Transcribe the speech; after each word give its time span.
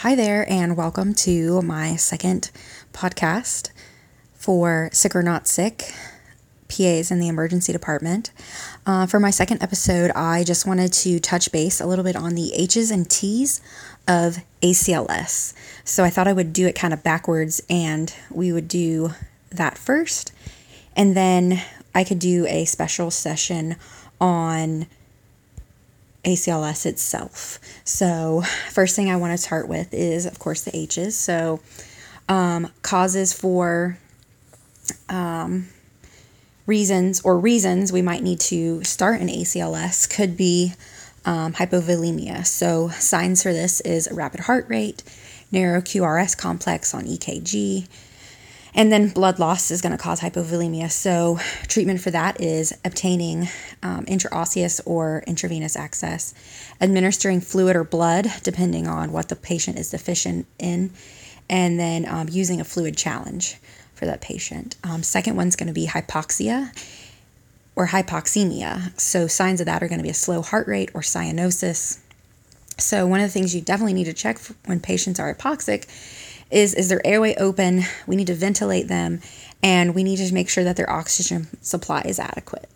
Hi 0.00 0.14
there, 0.14 0.50
and 0.50 0.78
welcome 0.78 1.12
to 1.12 1.60
my 1.60 1.94
second 1.94 2.50
podcast 2.94 3.68
for 4.32 4.88
Sick 4.94 5.14
or 5.14 5.22
Not 5.22 5.46
Sick 5.46 5.92
PAs 6.68 7.10
in 7.10 7.20
the 7.20 7.28
emergency 7.28 7.70
department. 7.70 8.30
Uh, 8.86 9.04
for 9.04 9.20
my 9.20 9.28
second 9.28 9.62
episode, 9.62 10.10
I 10.12 10.42
just 10.42 10.66
wanted 10.66 10.94
to 10.94 11.20
touch 11.20 11.52
base 11.52 11.82
a 11.82 11.86
little 11.86 12.02
bit 12.02 12.16
on 12.16 12.34
the 12.34 12.50
H's 12.54 12.90
and 12.90 13.10
T's 13.10 13.60
of 14.08 14.38
ACLS. 14.62 15.52
So 15.84 16.02
I 16.02 16.08
thought 16.08 16.26
I 16.26 16.32
would 16.32 16.54
do 16.54 16.66
it 16.66 16.74
kind 16.74 16.94
of 16.94 17.02
backwards, 17.02 17.60
and 17.68 18.10
we 18.30 18.54
would 18.54 18.68
do 18.68 19.10
that 19.50 19.76
first, 19.76 20.32
and 20.96 21.14
then 21.14 21.62
I 21.94 22.04
could 22.04 22.20
do 22.20 22.46
a 22.46 22.64
special 22.64 23.10
session 23.10 23.76
on 24.18 24.86
ACLS 26.24 26.86
itself. 26.86 27.58
So, 27.84 28.42
first 28.70 28.96
thing 28.96 29.10
I 29.10 29.16
want 29.16 29.32
to 29.32 29.38
start 29.38 29.68
with 29.68 29.92
is, 29.94 30.26
of 30.26 30.38
course, 30.38 30.62
the 30.62 30.76
H's. 30.76 31.16
So, 31.16 31.60
um, 32.28 32.70
causes 32.82 33.32
for 33.32 33.98
um, 35.08 35.68
reasons 36.66 37.20
or 37.22 37.38
reasons 37.38 37.92
we 37.92 38.02
might 38.02 38.22
need 38.22 38.40
to 38.40 38.84
start 38.84 39.20
an 39.20 39.28
ACLS 39.28 40.08
could 40.08 40.36
be 40.36 40.74
um, 41.24 41.54
hypovolemia. 41.54 42.46
So, 42.46 42.88
signs 42.88 43.42
for 43.42 43.52
this 43.52 43.80
is 43.80 44.06
a 44.06 44.14
rapid 44.14 44.40
heart 44.40 44.66
rate, 44.68 45.02
narrow 45.50 45.80
QRS 45.80 46.36
complex 46.36 46.94
on 46.94 47.04
EKG, 47.04 47.88
and 48.74 48.92
then 48.92 49.08
blood 49.08 49.38
loss 49.38 49.70
is 49.70 49.82
going 49.82 49.92
to 49.92 49.98
cause 49.98 50.20
hypovolemia. 50.20 50.90
So, 50.90 51.38
treatment 51.66 52.00
for 52.00 52.10
that 52.10 52.40
is 52.40 52.76
obtaining 52.84 53.48
um, 53.82 54.04
intraosseous 54.06 54.80
or 54.86 55.24
intravenous 55.26 55.76
access, 55.76 56.34
administering 56.80 57.40
fluid 57.40 57.76
or 57.76 57.84
blood, 57.84 58.28
depending 58.42 58.86
on 58.86 59.12
what 59.12 59.28
the 59.28 59.36
patient 59.36 59.78
is 59.78 59.90
deficient 59.90 60.46
in, 60.58 60.92
and 61.48 61.78
then 61.78 62.06
um, 62.06 62.28
using 62.30 62.60
a 62.60 62.64
fluid 62.64 62.96
challenge 62.96 63.56
for 63.94 64.06
that 64.06 64.20
patient. 64.20 64.76
Um, 64.84 65.02
second 65.02 65.36
one's 65.36 65.56
going 65.56 65.66
to 65.66 65.72
be 65.72 65.86
hypoxia 65.86 66.72
or 67.76 67.88
hypoxemia. 67.88 68.98
So, 69.00 69.26
signs 69.26 69.60
of 69.60 69.66
that 69.66 69.82
are 69.82 69.88
going 69.88 69.98
to 69.98 70.04
be 70.04 70.10
a 70.10 70.14
slow 70.14 70.42
heart 70.42 70.68
rate 70.68 70.90
or 70.94 71.00
cyanosis. 71.00 71.98
So, 72.78 73.06
one 73.06 73.20
of 73.20 73.26
the 73.26 73.32
things 73.32 73.54
you 73.54 73.60
definitely 73.60 73.94
need 73.94 74.04
to 74.04 74.12
check 74.12 74.38
when 74.64 74.80
patients 74.80 75.18
are 75.18 75.34
hypoxic 75.34 75.86
is 76.50 76.74
is 76.74 76.88
their 76.88 77.04
airway 77.06 77.34
open? 77.36 77.82
We 78.06 78.16
need 78.16 78.26
to 78.26 78.34
ventilate 78.34 78.88
them 78.88 79.20
and 79.62 79.94
we 79.94 80.02
need 80.02 80.16
to 80.16 80.34
make 80.34 80.48
sure 80.48 80.64
that 80.64 80.76
their 80.76 80.90
oxygen 80.90 81.48
supply 81.60 82.02
is 82.02 82.18
adequate. 82.18 82.68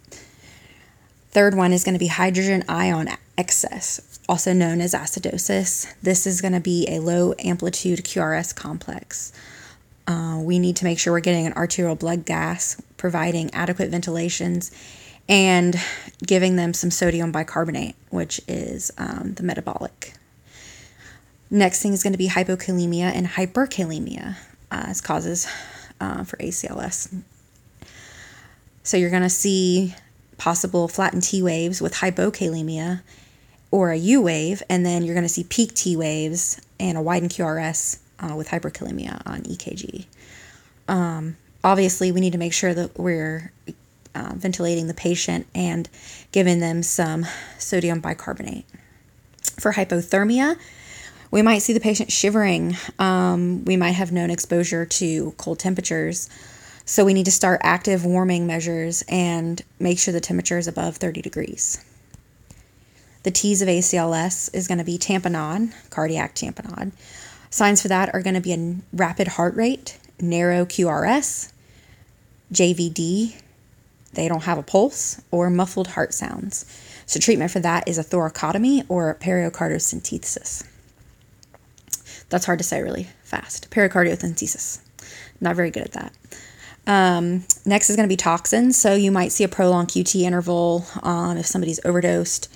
Third 1.30 1.54
one 1.54 1.72
is 1.72 1.82
going 1.82 1.94
to 1.94 1.98
be 1.98 2.06
hydrogen 2.06 2.64
ion 2.68 3.08
excess, 3.36 4.20
also 4.28 4.52
known 4.52 4.80
as 4.80 4.94
acidosis. 4.94 5.92
This 6.00 6.26
is 6.26 6.40
going 6.40 6.52
to 6.52 6.60
be 6.60 6.86
a 6.88 7.00
low 7.00 7.34
amplitude 7.40 8.04
QRS 8.04 8.54
complex. 8.54 9.32
Uh, 10.06 10.38
we 10.42 10.58
need 10.58 10.76
to 10.76 10.84
make 10.84 10.98
sure 10.98 11.12
we're 11.12 11.20
getting 11.20 11.46
an 11.46 11.54
arterial 11.54 11.96
blood 11.96 12.24
gas, 12.24 12.80
providing 12.96 13.52
adequate 13.54 13.88
ventilations, 13.90 14.70
and 15.28 15.76
giving 16.24 16.56
them 16.56 16.74
some 16.74 16.90
sodium 16.90 17.32
bicarbonate, 17.32 17.96
which 18.10 18.40
is 18.46 18.92
um, 18.98 19.34
the 19.34 19.42
metabolic 19.42 20.12
Next 21.50 21.82
thing 21.82 21.92
is 21.92 22.02
going 22.02 22.12
to 22.12 22.18
be 22.18 22.28
hypokalemia 22.28 23.12
and 23.14 23.26
hyperkalemia 23.26 24.36
uh, 24.70 24.84
as 24.88 25.00
causes 25.00 25.46
uh, 26.00 26.24
for 26.24 26.36
ACLS. 26.38 27.22
So 28.82 28.96
you're 28.96 29.10
going 29.10 29.22
to 29.22 29.30
see 29.30 29.94
possible 30.36 30.88
flattened 30.88 31.22
T 31.22 31.42
waves 31.42 31.80
with 31.80 31.94
hypokalemia 31.94 33.02
or 33.70 33.90
a 33.90 33.96
U 33.96 34.22
wave, 34.22 34.62
and 34.68 34.84
then 34.84 35.02
you're 35.02 35.14
going 35.14 35.26
to 35.26 35.32
see 35.32 35.44
peak 35.44 35.74
T 35.74 35.96
waves 35.96 36.60
and 36.78 36.98
a 36.98 37.02
widened 37.02 37.32
QRS 37.32 37.98
uh, 38.20 38.36
with 38.36 38.48
hyperkalemia 38.48 39.22
on 39.26 39.42
EKG. 39.42 40.06
Um, 40.86 41.36
obviously, 41.62 42.12
we 42.12 42.20
need 42.20 42.32
to 42.32 42.38
make 42.38 42.52
sure 42.52 42.74
that 42.74 42.98
we're 42.98 43.52
uh, 44.14 44.32
ventilating 44.34 44.86
the 44.86 44.94
patient 44.94 45.46
and 45.54 45.88
giving 46.30 46.60
them 46.60 46.82
some 46.82 47.26
sodium 47.58 48.00
bicarbonate. 48.00 48.66
For 49.58 49.72
hypothermia, 49.72 50.56
we 51.34 51.42
might 51.42 51.58
see 51.58 51.72
the 51.72 51.80
patient 51.80 52.12
shivering. 52.12 52.76
Um, 53.00 53.64
we 53.64 53.76
might 53.76 53.90
have 53.90 54.12
known 54.12 54.30
exposure 54.30 54.86
to 54.86 55.32
cold 55.32 55.58
temperatures. 55.58 56.30
So 56.84 57.04
we 57.04 57.12
need 57.12 57.24
to 57.24 57.32
start 57.32 57.60
active 57.64 58.04
warming 58.04 58.46
measures 58.46 59.02
and 59.08 59.60
make 59.80 59.98
sure 59.98 60.12
the 60.12 60.20
temperature 60.20 60.58
is 60.58 60.68
above 60.68 60.96
30 60.98 61.22
degrees. 61.22 61.84
The 63.24 63.32
T's 63.32 63.62
of 63.62 63.68
ACLS 63.68 64.54
is 64.54 64.68
going 64.68 64.78
to 64.78 64.84
be 64.84 64.96
tamponade, 64.96 65.72
cardiac 65.90 66.36
tamponade. 66.36 66.92
Signs 67.50 67.82
for 67.82 67.88
that 67.88 68.14
are 68.14 68.22
going 68.22 68.34
to 68.34 68.40
be 68.40 68.52
a 68.52 68.76
rapid 68.92 69.26
heart 69.26 69.56
rate, 69.56 69.98
narrow 70.20 70.64
QRS, 70.64 71.52
JVD, 72.52 73.42
they 74.12 74.28
don't 74.28 74.44
have 74.44 74.58
a 74.58 74.62
pulse, 74.62 75.20
or 75.32 75.50
muffled 75.50 75.88
heart 75.88 76.14
sounds. 76.14 76.64
So, 77.06 77.18
treatment 77.18 77.50
for 77.50 77.58
that 77.58 77.88
is 77.88 77.98
a 77.98 78.04
thoracotomy 78.04 78.84
or 78.88 79.16
pericardiocentesis. 79.20 80.64
That's 82.34 82.46
hard 82.46 82.58
to 82.58 82.64
say 82.64 82.82
really 82.82 83.06
fast. 83.22 83.70
Pericardiocentesis. 83.70 84.80
Not 85.40 85.54
very 85.54 85.70
good 85.70 85.84
at 85.84 85.92
that. 85.92 86.12
Um, 86.84 87.44
next 87.64 87.90
is 87.90 87.94
going 87.94 88.08
to 88.08 88.12
be 88.12 88.16
toxins. 88.16 88.76
So 88.76 88.96
you 88.96 89.12
might 89.12 89.30
see 89.30 89.44
a 89.44 89.48
prolonged 89.48 89.90
QT 89.90 90.20
interval 90.20 90.84
um, 91.04 91.36
if 91.36 91.46
somebody's 91.46 91.78
overdosed. 91.84 92.52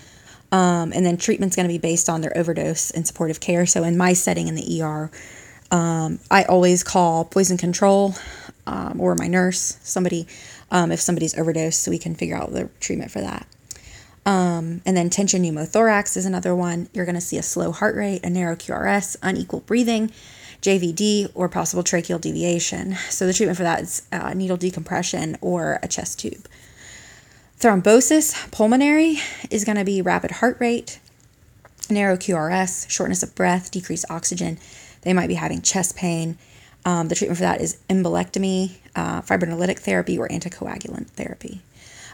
Um, 0.50 0.92
and 0.92 1.06
then 1.06 1.16
treatment's 1.16 1.54
going 1.54 1.68
to 1.68 1.72
be 1.72 1.78
based 1.78 2.08
on 2.08 2.22
their 2.22 2.36
overdose 2.36 2.90
and 2.90 3.06
supportive 3.06 3.38
care. 3.38 3.66
So 3.66 3.84
in 3.84 3.96
my 3.96 4.14
setting 4.14 4.48
in 4.48 4.56
the 4.56 4.82
ER, 4.82 5.12
I 5.70 6.42
always 6.48 6.82
call 6.82 7.24
poison 7.24 7.56
control 7.56 8.16
um, 8.66 9.00
or 9.00 9.14
my 9.14 9.28
nurse, 9.28 9.78
somebody, 9.84 10.26
um, 10.72 10.90
if 10.90 10.98
somebody's 10.98 11.38
overdosed, 11.38 11.80
so 11.80 11.92
we 11.92 12.00
can 12.00 12.16
figure 12.16 12.36
out 12.36 12.50
the 12.50 12.68
treatment 12.80 13.12
for 13.12 13.20
that. 13.20 13.46
Um, 14.28 14.82
and 14.84 14.94
then 14.94 15.08
tension 15.08 15.42
pneumothorax 15.42 16.14
is 16.14 16.26
another 16.26 16.54
one. 16.54 16.90
You're 16.92 17.06
going 17.06 17.14
to 17.14 17.20
see 17.20 17.38
a 17.38 17.42
slow 17.42 17.72
heart 17.72 17.96
rate, 17.96 18.22
a 18.22 18.28
narrow 18.28 18.56
QRS, 18.56 19.16
unequal 19.22 19.60
breathing, 19.60 20.12
JVD, 20.60 21.30
or 21.34 21.48
possible 21.48 21.82
tracheal 21.82 22.20
deviation. 22.20 22.94
So 23.08 23.26
the 23.26 23.32
treatment 23.32 23.56
for 23.56 23.62
that 23.62 23.80
is 23.80 24.06
uh, 24.12 24.34
needle 24.34 24.58
decompression 24.58 25.38
or 25.40 25.78
a 25.82 25.88
chest 25.88 26.20
tube. 26.20 26.46
Thrombosis 27.58 28.50
pulmonary 28.50 29.16
is 29.50 29.64
going 29.64 29.78
to 29.78 29.84
be 29.84 30.02
rapid 30.02 30.32
heart 30.32 30.58
rate, 30.60 31.00
narrow 31.88 32.18
QRS, 32.18 32.90
shortness 32.90 33.22
of 33.22 33.34
breath, 33.34 33.70
decreased 33.70 34.04
oxygen. 34.10 34.58
They 35.02 35.14
might 35.14 35.28
be 35.28 35.34
having 35.36 35.62
chest 35.62 35.96
pain. 35.96 36.36
Um, 36.84 37.08
the 37.08 37.14
treatment 37.14 37.38
for 37.38 37.44
that 37.44 37.62
is 37.62 37.78
embolectomy, 37.88 38.76
uh, 38.94 39.22
fibrinolytic 39.22 39.78
therapy, 39.78 40.18
or 40.18 40.28
anticoagulant 40.28 41.08
therapy. 41.12 41.62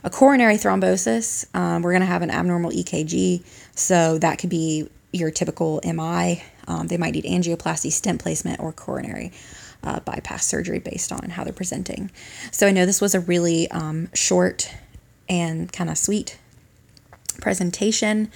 A 0.04 0.10
coronary 0.10 0.56
thrombosis, 0.56 1.47
um, 1.56 1.81
we're 1.81 1.92
going 1.92 2.03
to 2.03 2.06
have 2.06 2.20
an 2.20 2.31
abnormal 2.31 2.70
EKG, 2.70 3.42
so 3.75 4.19
that 4.19 4.38
could 4.38 4.50
be 4.50 4.87
your 5.15 5.31
typical 5.31 5.81
MI. 5.82 6.42
Um, 6.69 6.88
they 6.88 6.98
might 6.98 7.15
need 7.15 7.25
angioplasty, 7.25 7.91
stent 7.91 8.20
placement, 8.20 8.60
or 8.60 8.70
coronary 8.70 9.32
uh, 9.82 10.00
bypass 10.00 10.44
surgery 10.44 10.78
based 10.78 11.10
on 11.10 11.31
how 11.31 11.42
they're 11.42 11.54
presenting. 11.54 12.10
So 12.50 12.66
I 12.66 12.70
know 12.70 12.84
this 12.84 13.00
was 13.00 13.15
a 13.15 13.20
really 13.20 13.70
um, 13.70 14.10
short 14.12 14.70
and 15.26 15.72
kind 15.72 15.88
of 15.88 15.97
sweet 15.97 16.38
presentation. 17.41 18.31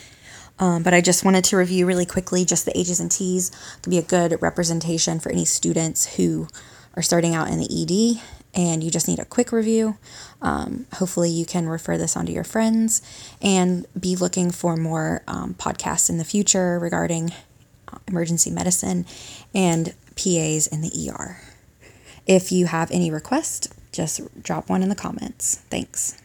Um, 0.59 0.83
but 0.83 0.95
I 0.95 1.03
just 1.03 1.23
wanted 1.23 1.45
to 1.45 1.59
review 1.59 1.85
really 1.85 2.06
quickly 2.06 2.47
just 2.47 2.65
the 2.65 2.77
H's 2.77 2.99
and 2.99 3.11
T's 3.11 3.53
Could 3.83 3.91
be 3.91 3.99
a 3.99 4.03
good 4.03 4.41
representation 4.41 5.21
for 5.21 5.31
any 5.31 5.45
students 5.45 6.17
who 6.17 6.49
are 6.95 7.03
starting 7.03 7.35
out 7.35 7.49
in 7.49 7.61
the 7.61 7.67
ED 7.71 8.23
and 8.55 8.83
you 8.83 8.91
just 8.91 9.09
need 9.09 9.19
a 9.19 9.25
quick 9.25 9.53
review. 9.53 9.97
Um, 10.41 10.87
hopefully, 10.95 11.31
you 11.31 11.45
can 11.45 11.69
refer 11.69 11.97
this 11.99 12.17
onto 12.17 12.33
your 12.33 12.45
friends 12.45 13.03
and 13.41 13.87
be 13.99 14.17
looking 14.17 14.51
for 14.51 14.77
more 14.77 15.23
um, 15.27 15.55
podcasts 15.55 16.09
in 16.11 16.19
the 16.19 16.25
future 16.25 16.79
regarding 16.79 17.33
uh, 17.93 17.99
emergency 18.07 18.51
medicine 18.51 19.07
and 19.55 19.95
PAs 20.17 20.67
in 20.67 20.81
the 20.81 21.11
ER. 21.11 21.41
If 22.27 22.53
you 22.53 22.67
have 22.67 22.91
any 22.91 23.11
requests, 23.11 23.69
just 23.93 24.21
drop 24.43 24.69
one 24.69 24.83
in 24.83 24.89
the 24.89 24.94
comments. 24.94 25.56
Thanks. 25.71 26.21